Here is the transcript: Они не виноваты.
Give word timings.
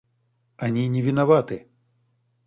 Они 0.57 0.87
не 0.89 1.03
виноваты. 1.03 1.67